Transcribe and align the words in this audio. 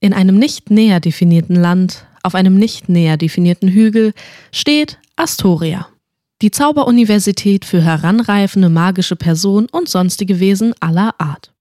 In 0.00 0.12
einem 0.12 0.38
nicht 0.38 0.70
näher 0.70 1.00
definierten 1.00 1.56
Land, 1.56 2.06
auf 2.22 2.34
einem 2.34 2.56
nicht 2.56 2.88
näher 2.88 3.16
definierten 3.16 3.68
Hügel, 3.68 4.12
steht 4.52 4.98
Astoria. 5.16 5.88
Die 6.40 6.52
Zauberuniversität 6.52 7.64
für 7.64 7.82
heranreifende 7.82 8.68
magische 8.68 9.16
Personen 9.16 9.66
und 9.72 9.88
sonstige 9.88 10.38
Wesen 10.38 10.72
aller 10.78 11.14
Art. 11.18 11.52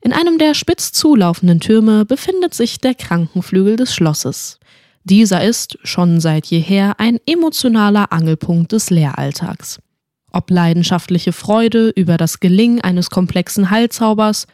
In 0.00 0.12
einem 0.12 0.38
der 0.38 0.54
spitz 0.54 0.90
zulaufenden 0.92 1.60
Türme 1.60 2.04
befindet 2.04 2.54
sich 2.54 2.80
der 2.80 2.94
Krankenflügel 2.94 3.76
des 3.76 3.94
Schlosses. 3.94 4.58
Dieser 5.04 5.44
ist 5.44 5.78
schon 5.84 6.20
seit 6.20 6.46
jeher 6.46 6.98
ein 6.98 7.18
emotionaler 7.26 8.12
Angelpunkt 8.12 8.72
des 8.72 8.90
Lehralltags. 8.90 9.78
Ob 10.32 10.50
leidenschaftliche 10.50 11.32
Freude 11.32 11.90
über 11.90 12.16
das 12.16 12.40
Gelingen 12.40 12.80
eines 12.80 13.10
komplexen 13.10 13.70
Heilzaubers 13.70 14.46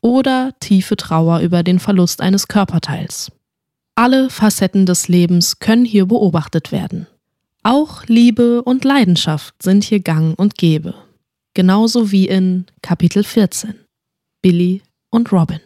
oder 0.00 0.54
tiefe 0.60 0.96
Trauer 0.96 1.40
über 1.40 1.62
den 1.62 1.78
Verlust 1.78 2.20
eines 2.20 2.48
Körperteils. 2.48 3.32
Alle 3.94 4.30
Facetten 4.30 4.86
des 4.86 5.08
Lebens 5.08 5.58
können 5.58 5.84
hier 5.84 6.06
beobachtet 6.06 6.70
werden. 6.70 7.06
Auch 7.64 8.04
Liebe 8.06 8.62
und 8.62 8.84
Leidenschaft 8.84 9.62
sind 9.62 9.84
hier 9.84 10.00
gang 10.00 10.38
und 10.38 10.56
gäbe. 10.56 10.94
Genauso 11.54 12.12
wie 12.12 12.28
in 12.28 12.66
Kapitel 12.82 13.24
14. 13.24 13.74
Billy 14.40 14.82
und 15.10 15.32
Robin. 15.32 15.58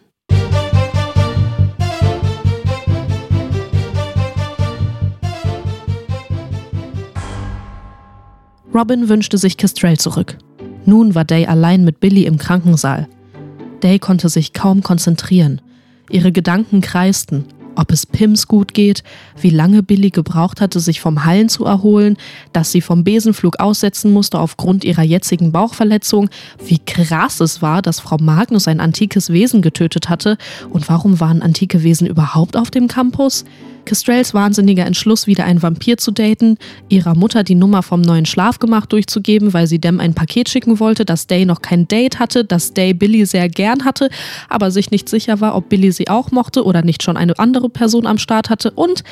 Robin 8.75 9.11
wünschte 9.11 9.37
sich 9.37 9.59
Kestrel 9.59 9.99
zurück. 9.99 10.39
Nun 10.87 11.15
war 11.15 11.27
Day 11.27 11.45
allein 11.47 11.85
mit 11.85 12.01
Billy 12.01 12.25
im 12.25 12.39
Krankensaal. 12.39 13.07
Day 13.83 13.99
konnte 13.99 14.29
sich 14.29 14.53
kaum 14.53 14.83
konzentrieren. 14.83 15.61
Ihre 16.11 16.33
Gedanken 16.33 16.81
kreisten, 16.81 17.45
ob 17.75 17.91
es 17.91 18.07
Pims 18.07 18.49
gut 18.49 18.75
geht, 18.75 19.03
wie 19.41 19.51
lange 19.51 19.83
Billy 19.83 20.11
gebraucht 20.11 20.61
hatte, 20.61 20.81
sich 20.81 21.01
vom 21.01 21.25
Hallen 21.25 21.48
zu 21.48 21.65
erholen, 21.65 22.17
dass 22.53 22.71
sie 22.71 22.81
vom 22.81 23.05
Besenflug 23.05 23.61
aussetzen 23.61 24.12
musste 24.12 24.39
aufgrund 24.39 24.84
ihrer 24.84 25.03
jetzigen 25.03 25.53
Bauchverletzung, 25.53 26.29
wie 26.65 26.79
krass 26.79 27.41
es 27.41 27.62
war, 27.62 27.83
dass 27.83 28.01
Frau 28.01 28.19
Magnus 28.21 28.69
ein 28.69 28.81
antikes 28.81 29.31
Wesen 29.31 29.62
getötet 29.62 30.09
hatte 30.09 30.37
und 30.71 30.89
warum 30.89 31.21
waren 31.21 31.43
antike 31.43 31.83
Wesen 31.83 32.06
überhaupt 32.06 32.56
auf 32.56 32.71
dem 32.71 32.89
Campus? 32.89 33.45
Kestrels 33.84 34.34
wahnsinniger 34.34 34.86
Entschluss, 34.86 35.27
wieder 35.27 35.44
einen 35.44 35.62
Vampir 35.62 35.98
zu 35.98 36.11
daten, 36.11 36.56
ihrer 36.88 37.14
Mutter 37.14 37.42
die 37.44 37.55
Nummer 37.55 37.83
vom 37.83 38.00
neuen 38.00 38.27
Schlafgemach 38.27 38.86
durchzugeben, 38.86 39.52
weil 39.52 39.66
sie 39.66 39.80
Dem 39.80 40.00
ein 40.00 40.14
Paket 40.14 40.48
schicken 40.48 40.80
wollte, 40.80 41.05
dass 41.05 41.27
Day 41.27 41.44
noch 41.44 41.62
kein 41.62 41.88
Date 41.88 42.19
hatte, 42.19 42.44
dass 42.44 42.72
Day 42.72 42.94
Billy 42.94 43.27
sehr 43.27 43.48
gern 43.48 43.84
hatte, 43.84 44.08
aber 44.48 44.70
sich 44.70 44.91
nicht 44.91 45.08
sicher 45.08 45.41
war, 45.41 45.55
ob 45.55 45.69
Billy 45.69 45.92
sie 45.92 46.08
auch 46.08 46.30
mochte 46.30 46.64
oder 46.64 46.83
nicht 46.83 47.03
schon 47.03 47.16
eine 47.16 47.38
andere 47.38 47.69
Person 47.69 48.06
am 48.06 48.19
Start 48.19 48.50
hatte 48.50 48.70
und, 48.70 49.03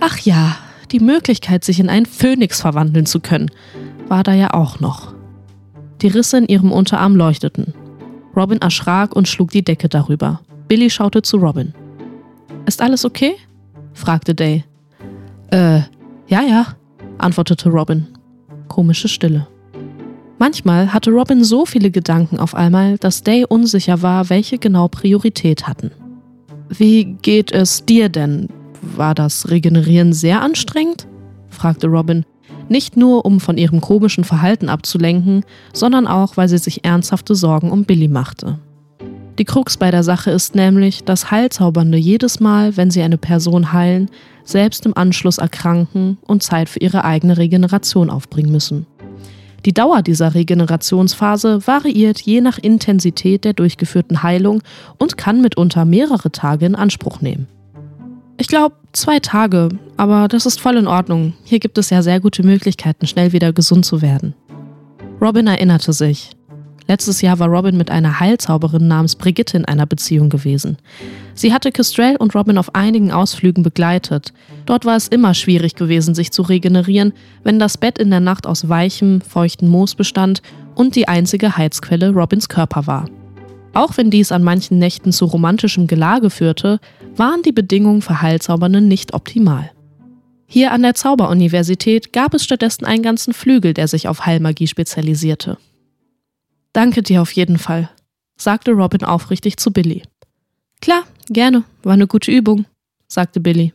ach 0.00 0.18
ja, 0.18 0.56
die 0.92 1.00
Möglichkeit, 1.00 1.64
sich 1.64 1.80
in 1.80 1.88
einen 1.88 2.06
Phönix 2.06 2.60
verwandeln 2.60 3.06
zu 3.06 3.20
können, 3.20 3.50
war 4.08 4.22
da 4.22 4.34
ja 4.34 4.52
auch 4.52 4.80
noch. 4.80 5.14
Die 6.02 6.08
Risse 6.08 6.38
in 6.38 6.46
ihrem 6.46 6.72
Unterarm 6.72 7.16
leuchteten. 7.16 7.74
Robin 8.36 8.58
erschrak 8.58 9.14
und 9.14 9.28
schlug 9.28 9.50
die 9.50 9.62
Decke 9.62 9.88
darüber. 9.88 10.40
Billy 10.68 10.90
schaute 10.90 11.22
zu 11.22 11.36
Robin. 11.36 11.74
Ist 12.66 12.80
alles 12.80 13.04
okay? 13.04 13.34
Fragte 13.94 14.34
Day. 14.34 14.64
Äh, 15.50 15.80
ja, 16.26 16.42
ja, 16.42 16.66
antwortete 17.18 17.68
Robin. 17.68 18.06
Komische 18.68 19.08
Stille. 19.08 19.46
Manchmal 20.38 20.92
hatte 20.92 21.10
Robin 21.10 21.44
so 21.44 21.66
viele 21.66 21.90
Gedanken 21.90 22.40
auf 22.40 22.54
einmal, 22.54 22.98
dass 22.98 23.22
Day 23.22 23.44
unsicher 23.48 24.02
war, 24.02 24.28
welche 24.28 24.58
genau 24.58 24.88
Priorität 24.88 25.68
hatten. 25.68 25.92
Wie 26.68 27.04
geht 27.04 27.52
es 27.52 27.84
dir 27.84 28.08
denn? 28.08 28.48
War 28.80 29.14
das 29.14 29.50
Regenerieren 29.50 30.12
sehr 30.12 30.42
anstrengend? 30.42 31.06
fragte 31.48 31.86
Robin, 31.86 32.24
nicht 32.68 32.96
nur 32.96 33.24
um 33.24 33.38
von 33.38 33.58
ihrem 33.58 33.80
komischen 33.80 34.24
Verhalten 34.24 34.68
abzulenken, 34.68 35.44
sondern 35.72 36.06
auch, 36.06 36.36
weil 36.36 36.48
sie 36.48 36.58
sich 36.58 36.84
ernsthafte 36.84 37.34
Sorgen 37.34 37.70
um 37.70 37.84
Billy 37.84 38.08
machte. 38.08 38.58
Die 39.38 39.44
Krux 39.44 39.76
bei 39.76 39.90
der 39.90 40.02
Sache 40.02 40.30
ist 40.30 40.54
nämlich, 40.54 41.04
dass 41.04 41.30
Heilzaubernde 41.30 41.96
jedes 41.96 42.38
Mal, 42.38 42.76
wenn 42.76 42.90
sie 42.90 43.02
eine 43.02 43.18
Person 43.18 43.72
heilen, 43.72 44.10
selbst 44.44 44.84
im 44.84 44.96
Anschluss 44.96 45.38
erkranken 45.38 46.18
und 46.22 46.42
Zeit 46.42 46.68
für 46.68 46.80
ihre 46.80 47.04
eigene 47.04 47.38
Regeneration 47.38 48.10
aufbringen 48.10 48.52
müssen. 48.52 48.86
Die 49.64 49.72
Dauer 49.72 50.02
dieser 50.02 50.34
Regenerationsphase 50.34 51.66
variiert 51.66 52.20
je 52.20 52.40
nach 52.40 52.58
Intensität 52.58 53.44
der 53.44 53.52
durchgeführten 53.52 54.22
Heilung 54.22 54.60
und 54.98 55.16
kann 55.16 55.40
mitunter 55.40 55.84
mehrere 55.84 56.32
Tage 56.32 56.66
in 56.66 56.74
Anspruch 56.74 57.20
nehmen. 57.20 57.46
Ich 58.38 58.48
glaube, 58.48 58.74
zwei 58.92 59.20
Tage, 59.20 59.68
aber 59.96 60.26
das 60.26 60.46
ist 60.46 60.60
voll 60.60 60.76
in 60.76 60.88
Ordnung. 60.88 61.34
Hier 61.44 61.60
gibt 61.60 61.78
es 61.78 61.90
ja 61.90 62.02
sehr 62.02 62.18
gute 62.18 62.42
Möglichkeiten, 62.42 63.06
schnell 63.06 63.32
wieder 63.32 63.52
gesund 63.52 63.84
zu 63.84 64.02
werden. 64.02 64.34
Robin 65.20 65.46
erinnerte 65.46 65.92
sich. 65.92 66.32
Letztes 66.88 67.22
Jahr 67.22 67.38
war 67.38 67.48
Robin 67.48 67.76
mit 67.76 67.90
einer 67.90 68.20
Heilzauberin 68.20 68.88
namens 68.88 69.16
Brigitte 69.16 69.56
in 69.56 69.64
einer 69.64 69.86
Beziehung 69.86 70.28
gewesen. 70.28 70.78
Sie 71.34 71.52
hatte 71.52 71.72
Kestrel 71.72 72.16
und 72.16 72.34
Robin 72.34 72.58
auf 72.58 72.74
einigen 72.74 73.12
Ausflügen 73.12 73.62
begleitet. 73.62 74.32
Dort 74.66 74.84
war 74.84 74.96
es 74.96 75.08
immer 75.08 75.34
schwierig 75.34 75.76
gewesen, 75.76 76.14
sich 76.14 76.32
zu 76.32 76.42
regenerieren, 76.42 77.12
wenn 77.44 77.58
das 77.58 77.78
Bett 77.78 77.98
in 77.98 78.10
der 78.10 78.20
Nacht 78.20 78.46
aus 78.46 78.68
weichem, 78.68 79.20
feuchten 79.20 79.68
Moos 79.68 79.94
bestand 79.94 80.42
und 80.74 80.96
die 80.96 81.08
einzige 81.08 81.56
Heizquelle 81.56 82.10
Robins 82.10 82.48
Körper 82.48 82.86
war. 82.86 83.08
Auch 83.74 83.96
wenn 83.96 84.10
dies 84.10 84.32
an 84.32 84.42
manchen 84.42 84.78
Nächten 84.78 85.12
zu 85.12 85.24
romantischem 85.24 85.86
Gelage 85.86 86.28
führte, 86.30 86.78
waren 87.16 87.42
die 87.42 87.52
Bedingungen 87.52 88.02
für 88.02 88.20
Heilzaubernde 88.20 88.80
nicht 88.80 89.14
optimal. 89.14 89.70
Hier 90.46 90.72
an 90.72 90.82
der 90.82 90.94
Zauberuniversität 90.94 92.12
gab 92.12 92.34
es 92.34 92.44
stattdessen 92.44 92.84
einen 92.84 93.02
ganzen 93.02 93.32
Flügel, 93.32 93.72
der 93.72 93.88
sich 93.88 94.08
auf 94.08 94.26
Heilmagie 94.26 94.66
spezialisierte. 94.66 95.56
Danke 96.72 97.02
dir 97.02 97.20
auf 97.20 97.32
jeden 97.32 97.58
Fall, 97.58 97.90
sagte 98.36 98.72
Robin 98.72 99.04
aufrichtig 99.04 99.58
zu 99.58 99.72
Billy. 99.72 100.02
Klar, 100.80 101.04
gerne, 101.28 101.64
war 101.82 101.92
eine 101.92 102.06
gute 102.06 102.30
Übung, 102.30 102.64
sagte 103.08 103.40
Billy. 103.40 103.72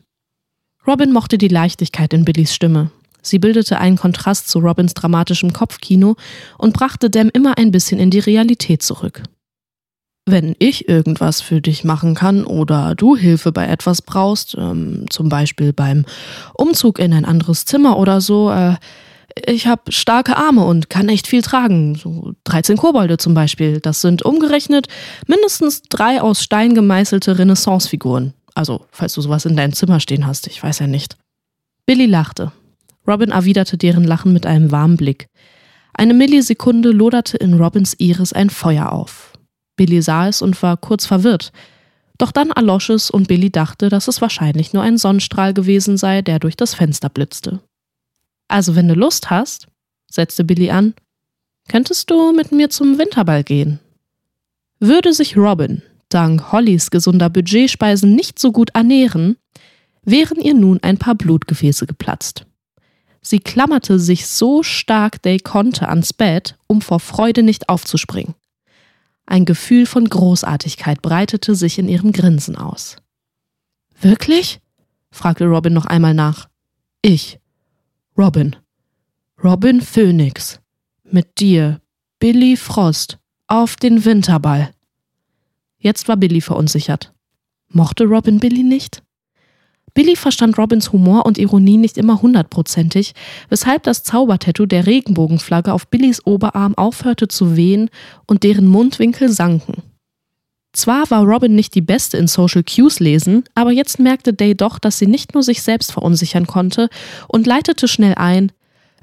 Robin 0.85 1.11
mochte 1.11 1.37
die 1.37 1.47
Leichtigkeit 1.47 2.13
in 2.13 2.25
Billys 2.25 2.53
Stimme. 2.53 2.91
Sie 3.21 3.39
bildete 3.39 3.77
einen 3.79 3.97
Kontrast 3.97 4.49
zu 4.49 4.59
Robins 4.59 4.93
dramatischem 4.93 5.53
Kopfkino 5.53 6.15
und 6.57 6.73
brachte 6.73 7.09
Dem 7.09 7.29
immer 7.33 7.57
ein 7.57 7.71
bisschen 7.71 7.99
in 7.99 8.09
die 8.09 8.19
Realität 8.19 8.81
zurück. 8.81 9.23
Wenn 10.25 10.55
ich 10.59 10.89
irgendwas 10.89 11.41
für 11.41 11.61
dich 11.61 11.83
machen 11.83 12.15
kann 12.15 12.45
oder 12.45 12.95
du 12.95 13.15
Hilfe 13.15 13.51
bei 13.51 13.67
etwas 13.67 14.01
brauchst, 14.01 14.55
ähm, 14.57 15.05
zum 15.09 15.29
Beispiel 15.29 15.71
beim 15.71 16.05
Umzug 16.53 16.99
in 16.99 17.13
ein 17.13 17.25
anderes 17.25 17.65
Zimmer 17.65 17.97
oder 17.97 18.21
so, 18.21 18.51
äh, 18.51 18.75
ich 19.45 19.67
habe 19.67 19.91
starke 19.91 20.37
Arme 20.37 20.65
und 20.65 20.89
kann 20.89 21.09
echt 21.09 21.27
viel 21.27 21.41
tragen. 21.41 21.95
So 21.95 22.33
13 22.45 22.77
Kobolde 22.77 23.17
zum 23.17 23.33
Beispiel. 23.33 23.79
Das 23.79 24.01
sind 24.01 24.23
umgerechnet 24.23 24.87
mindestens 25.27 25.81
drei 25.83 26.21
aus 26.21 26.43
Stein 26.43 26.73
gemeißelte 26.73 27.37
Renaissance-Figuren. 27.37 28.33
Also, 28.55 28.85
falls 28.91 29.13
du 29.13 29.21
sowas 29.21 29.45
in 29.45 29.55
deinem 29.55 29.73
Zimmer 29.73 29.99
stehen 29.99 30.25
hast, 30.25 30.47
ich 30.47 30.61
weiß 30.61 30.79
ja 30.79 30.87
nicht. 30.87 31.17
Billy 31.85 32.05
lachte. 32.05 32.51
Robin 33.07 33.29
erwiderte 33.29 33.77
deren 33.77 34.03
Lachen 34.03 34.33
mit 34.33 34.45
einem 34.45 34.71
warmen 34.71 34.97
Blick. 34.97 35.27
Eine 35.93 36.13
Millisekunde 36.13 36.91
loderte 36.91 37.37
in 37.37 37.53
Robins 37.53 37.95
Iris 37.97 38.33
ein 38.33 38.49
Feuer 38.49 38.91
auf. 38.91 39.33
Billy 39.77 40.01
sah 40.01 40.27
es 40.27 40.41
und 40.41 40.61
war 40.61 40.77
kurz 40.77 41.05
verwirrt. 41.05 41.51
Doch 42.17 42.31
dann 42.31 42.49
erlosch 42.49 42.89
es 42.89 43.09
und 43.11 43.27
Billy 43.27 43.51
dachte, 43.51 43.89
dass 43.89 44.07
es 44.07 44.21
wahrscheinlich 44.21 44.73
nur 44.73 44.83
ein 44.83 44.97
Sonnenstrahl 44.97 45.53
gewesen 45.53 45.97
sei, 45.97 46.21
der 46.21 46.39
durch 46.39 46.55
das 46.55 46.73
Fenster 46.73 47.09
blitzte. 47.09 47.61
Also, 48.47 48.75
wenn 48.75 48.87
du 48.87 48.93
Lust 48.93 49.29
hast, 49.29 49.67
setzte 50.09 50.43
Billy 50.43 50.69
an, 50.69 50.93
könntest 51.67 52.09
du 52.09 52.31
mit 52.31 52.51
mir 52.51 52.69
zum 52.69 52.97
Winterball 52.97 53.43
gehen. 53.43 53.79
Würde 54.79 55.13
sich 55.13 55.35
Robin 55.35 55.81
dank 56.09 56.51
Hollys 56.51 56.89
gesunder 56.89 57.29
Budgetspeisen 57.29 58.15
nicht 58.15 58.39
so 58.39 58.51
gut 58.51 58.69
ernähren, 58.73 59.37
wären 60.03 60.39
ihr 60.39 60.53
nun 60.53 60.81
ein 60.81 60.97
paar 60.97 61.15
Blutgefäße 61.15 61.85
geplatzt. 61.85 62.45
Sie 63.21 63.39
klammerte 63.39 63.99
sich 63.99 64.27
so 64.27 64.63
stark 64.63 65.21
Day 65.21 65.37
konnte 65.39 65.89
ans 65.89 66.13
Bett, 66.13 66.55
um 66.67 66.81
vor 66.81 66.99
Freude 66.99 67.43
nicht 67.43 67.67
aufzuspringen. 67.67 68.35
Ein 69.25 69.43
Gefühl 69.43 69.85
von 69.85 70.07
Großartigkeit 70.07 71.01
breitete 71.01 71.55
sich 71.55 71.77
in 71.77 71.89
ihrem 71.89 72.13
Grinsen 72.13 72.55
aus. 72.55 72.97
Wirklich? 73.99 74.61
fragte 75.11 75.45
Robin 75.45 75.73
noch 75.73 75.85
einmal 75.85 76.13
nach. 76.13 76.47
Ich, 77.01 77.39
Robin. 78.19 78.55
Robin 79.43 79.79
Phoenix. 79.79 80.59
Mit 81.03 81.39
dir, 81.39 81.79
Billy 82.17 82.57
Frost, 82.57 83.19
auf 83.45 83.75
den 83.75 84.05
Winterball. 84.05 84.71
Jetzt 85.77 86.07
war 86.07 86.17
Billy 86.17 86.41
verunsichert. 86.41 87.13
Mochte 87.69 88.05
Robin 88.05 88.39
Billy 88.39 88.63
nicht? 88.63 89.03
Billy 89.93 90.15
verstand 90.15 90.57
Robins 90.57 90.91
Humor 90.91 91.27
und 91.27 91.37
Ironie 91.37 91.77
nicht 91.77 91.95
immer 91.99 92.19
hundertprozentig, 92.19 93.13
weshalb 93.49 93.83
das 93.83 94.01
Zaubertattoo 94.01 94.65
der 94.65 94.87
Regenbogenflagge 94.87 95.71
auf 95.71 95.87
Billys 95.87 96.25
Oberarm 96.25 96.73
aufhörte 96.73 97.27
zu 97.27 97.55
wehen 97.55 97.91
und 98.25 98.41
deren 98.41 98.65
Mundwinkel 98.65 99.29
sanken. 99.29 99.83
Zwar 100.77 101.09
war 101.09 101.23
Robin 101.23 101.55
nicht 101.55 101.73
die 101.73 101.81
Beste 101.81 102.17
in 102.17 102.27
Social 102.27 102.63
Cues 102.63 102.99
lesen, 102.99 103.45
aber 103.55 103.71
jetzt 103.71 103.99
merkte 103.99 104.31
Day 104.31 104.53
doch, 104.53 104.77
dass 104.77 104.99
sie 104.99 105.07
nicht 105.07 105.33
nur 105.33 105.41
sich 105.41 105.63
selbst 105.63 105.91
verunsichern 105.91 106.45
konnte 106.45 106.89
und 107.27 107.47
leitete 107.47 107.87
schnell 107.87 108.13
ein, 108.13 108.51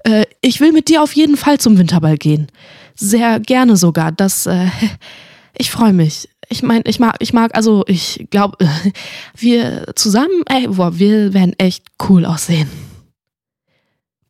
äh, 0.04 0.24
ich 0.40 0.60
will 0.60 0.70
mit 0.70 0.88
dir 0.88 1.02
auf 1.02 1.16
jeden 1.16 1.36
Fall 1.36 1.58
zum 1.58 1.76
Winterball 1.76 2.16
gehen. 2.16 2.46
Sehr 2.94 3.40
gerne 3.40 3.76
sogar. 3.76 4.12
Das, 4.12 4.46
äh, 4.46 4.68
ich 5.58 5.72
freue 5.72 5.92
mich. 5.92 6.28
Ich 6.48 6.62
meine, 6.62 6.84
ich 6.86 7.00
mag, 7.00 7.16
ich 7.18 7.32
mag, 7.32 7.56
also 7.56 7.82
ich 7.88 8.28
glaube, 8.30 8.56
wir 9.36 9.86
zusammen, 9.96 10.44
ey, 10.46 10.68
boah, 10.68 10.96
wir 10.96 11.34
werden 11.34 11.54
echt 11.58 11.82
cool 12.08 12.24
aussehen. 12.24 12.70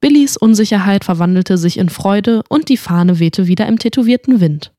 Billys 0.00 0.38
Unsicherheit 0.38 1.04
verwandelte 1.04 1.58
sich 1.58 1.76
in 1.76 1.90
Freude 1.90 2.42
und 2.48 2.70
die 2.70 2.78
Fahne 2.78 3.18
wehte 3.18 3.46
wieder 3.48 3.66
im 3.66 3.78
tätowierten 3.78 4.40
Wind. 4.40 4.72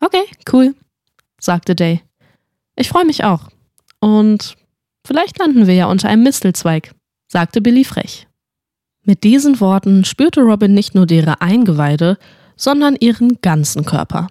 Okay, 0.00 0.24
cool, 0.52 0.74
sagte 1.42 1.74
Day. 1.74 2.02
Ich 2.76 2.88
freue 2.88 3.04
mich 3.04 3.24
auch. 3.24 3.48
Und 4.00 4.54
vielleicht 5.06 5.38
landen 5.38 5.66
wir 5.66 5.74
ja 5.74 5.86
unter 5.86 6.08
einem 6.08 6.22
Mistelzweig, 6.22 6.94
sagte 7.28 7.60
Billy 7.60 7.84
frech. 7.84 8.26
Mit 9.04 9.24
diesen 9.24 9.60
Worten 9.60 10.04
spürte 10.04 10.42
Robin 10.42 10.74
nicht 10.74 10.94
nur 10.94 11.10
ihre 11.10 11.40
Eingeweide, 11.40 12.18
sondern 12.56 12.96
ihren 12.98 13.40
ganzen 13.40 13.84
Körper. 13.84 14.28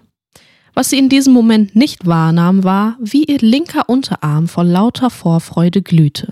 Was 0.73 0.89
sie 0.89 0.97
in 0.97 1.09
diesem 1.09 1.33
Moment 1.33 1.75
nicht 1.75 2.07
wahrnahm, 2.07 2.63
war, 2.63 2.97
wie 3.01 3.25
ihr 3.25 3.39
linker 3.39 3.89
Unterarm 3.89 4.47
vor 4.47 4.63
lauter 4.63 5.09
Vorfreude 5.09 5.81
glühte. 5.81 6.31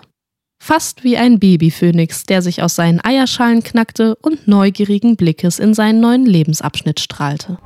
Fast 0.61 1.03
wie 1.03 1.17
ein 1.17 1.39
Babyphönix, 1.39 2.23
der 2.23 2.41
sich 2.41 2.63
aus 2.63 2.75
seinen 2.75 3.03
Eierschalen 3.03 3.63
knackte 3.63 4.15
und 4.15 4.47
neugierigen 4.47 5.17
Blickes 5.17 5.59
in 5.59 5.73
seinen 5.73 5.99
neuen 5.99 6.25
Lebensabschnitt 6.25 7.01
strahlte. 7.01 7.57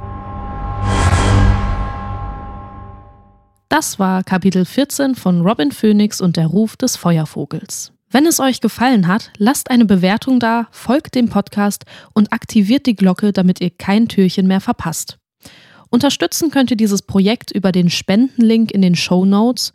Das 3.74 3.98
war 3.98 4.24
Kapitel 4.24 4.66
14 4.66 5.16
von 5.16 5.42
Robin 5.42 5.72
Phoenix 5.72 6.22
und 6.22 6.38
der 6.38 6.46
Ruf 6.46 6.78
des 6.78 6.96
Feuervogels. 6.96 7.92
Wenn 8.12 8.28
es 8.28 8.40
euch 8.40 8.62
gefallen 8.62 9.08
hat, 9.08 9.32
lasst 9.40 9.72
eine 9.72 9.86
Bewertung 9.86 10.40
da, 10.40 10.68
folgt 10.70 11.16
dem 11.16 11.28
Podcast 11.28 11.86
und 12.14 12.32
aktiviert 12.32 12.86
die 12.86 12.96
Glocke, 12.96 13.34
damit 13.34 13.62
ihr 13.62 13.72
kein 13.72 14.08
Türchen 14.08 14.46
mehr 14.46 14.62
verpasst. 14.62 15.18
Unterstützen 15.90 16.52
könnt 16.52 16.70
ihr 16.70 16.78
dieses 16.78 17.02
Projekt 17.02 17.50
über 17.50 17.72
den 17.72 17.90
Spendenlink 17.90 18.70
in 18.70 18.84
den 18.84 18.94
Show 18.94 19.26
Notes 19.26 19.74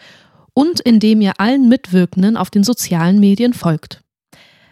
und 0.55 0.79
indem 0.79 1.21
ihr 1.21 1.41
allen 1.41 1.69
Mitwirkenden 1.69 2.37
auf 2.37 2.51
den 2.51 2.63
sozialen 2.63 3.19
Medien 3.19 3.53
folgt. 3.53 4.05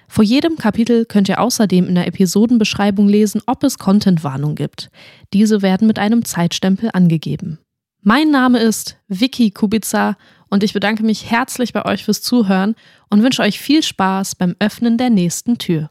Vor 0.06 0.22
jedem 0.22 0.56
Kapitel 0.56 1.04
könnt 1.04 1.28
ihr 1.28 1.40
außerdem 1.40 1.88
in 1.88 1.96
der 1.96 2.06
Episodenbeschreibung 2.06 3.08
lesen, 3.08 3.42
ob 3.46 3.64
es 3.64 3.78
Contentwarnung 3.78 4.54
gibt. 4.54 4.88
Diese 5.32 5.62
werden 5.62 5.88
mit 5.88 5.98
einem 5.98 6.24
Zeitstempel 6.24 6.90
angegeben. 6.92 7.58
Mein 8.08 8.30
Name 8.30 8.60
ist 8.60 8.98
Vicky 9.08 9.50
Kubica 9.50 10.16
und 10.48 10.62
ich 10.62 10.72
bedanke 10.72 11.02
mich 11.02 11.28
herzlich 11.28 11.72
bei 11.72 11.84
euch 11.84 12.04
fürs 12.04 12.22
Zuhören 12.22 12.76
und 13.10 13.24
wünsche 13.24 13.42
euch 13.42 13.58
viel 13.58 13.82
Spaß 13.82 14.36
beim 14.36 14.54
Öffnen 14.60 14.96
der 14.96 15.10
nächsten 15.10 15.58
Tür. 15.58 15.90